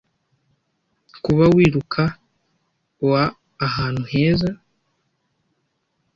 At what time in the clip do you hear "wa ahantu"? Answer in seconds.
3.09-4.03